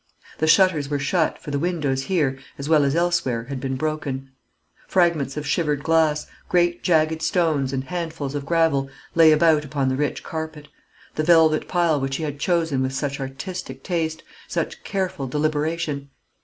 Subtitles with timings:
[0.39, 4.31] The shutters were shut, for the windows here, as well as elsewhere, had been broken;
[4.87, 9.95] fragments of shivered glass, great jagged stones, and handfuls of gravel, lay about upon the
[9.95, 10.69] rich carpet,
[11.13, 16.09] the velvet pile which he had chosen with such artistic taste, such careful deliberation.